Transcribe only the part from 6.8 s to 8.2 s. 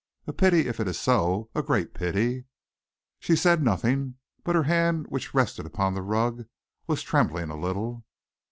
was trembling a little.